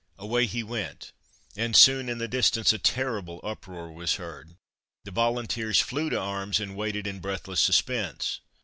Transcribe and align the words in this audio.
Away 0.17 0.47
he 0.47 0.63
went, 0.63 1.11
and 1.55 1.75
soon 1.75 2.09
in 2.09 2.17
the 2.17 2.27
distance 2.27 2.73
a 2.73 2.79
terrible 2.79 3.39
uproar 3.43 3.91
was 3.91 4.15
heard 4.15 4.55
the 5.03 5.11
volunteers 5.11 5.79
flew 5.79 6.09
to 6.09 6.19
arms, 6.19 6.59
and 6.59 6.75
waited 6.75 7.05
in 7.05 7.19
breathless 7.19 7.61
suspense. 7.61 8.39